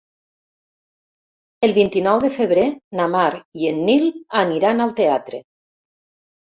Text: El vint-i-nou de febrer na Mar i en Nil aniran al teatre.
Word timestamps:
El 1.67 1.75
vint-i-nou 1.75 2.23
de 2.25 2.33
febrer 2.39 2.65
na 3.01 3.07
Mar 3.19 3.29
i 3.63 3.73
en 3.75 3.87
Nil 3.93 4.09
aniran 4.45 4.87
al 4.89 5.01
teatre. 5.05 5.49